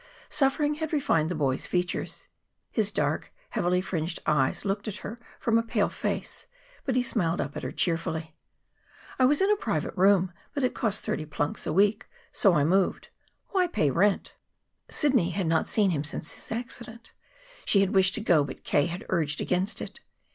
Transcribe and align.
Suffering 0.29 0.73
had 0.81 0.93
refined 0.93 1.29
the 1.29 1.35
boy's 1.35 1.67
features. 1.67 2.27
His 2.71 2.91
dark, 2.91 3.31
heavily 3.51 3.81
fringed 3.81 4.17
eyes 4.25 4.65
looked 4.65 4.87
at 4.87 4.95
her 5.05 5.19
from 5.39 5.59
a 5.59 5.61
pale 5.61 5.89
face. 5.89 6.47
But 6.85 6.95
he 6.95 7.03
smiled 7.03 7.39
up 7.39 7.55
at 7.55 7.61
her 7.61 7.71
cheerfully. 7.71 8.33
"I 9.19 9.25
was 9.25 9.41
in 9.41 9.51
a 9.51 9.55
private 9.55 9.95
room; 9.95 10.33
but 10.55 10.63
it 10.63 10.73
cost 10.73 11.05
thirty 11.05 11.25
plunks 11.27 11.67
a 11.67 11.71
week, 11.71 12.07
so 12.31 12.55
I 12.55 12.63
moved. 12.63 13.09
Why 13.49 13.67
pay 13.67 13.91
rent?" 13.91 14.33
Sidney 14.89 15.29
had 15.29 15.45
not 15.45 15.67
seen 15.67 15.91
him 15.91 16.03
since 16.03 16.33
his 16.33 16.51
accident. 16.51 17.13
She 17.63 17.81
had 17.81 17.93
wished 17.93 18.15
to 18.15 18.21
go, 18.21 18.43
but 18.43 18.63
K. 18.63 18.87
had 18.87 19.05
urged 19.09 19.39
against 19.39 19.83
it. 19.83 19.99